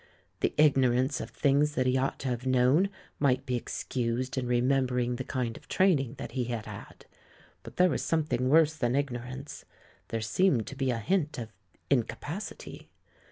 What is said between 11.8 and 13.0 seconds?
in capacity.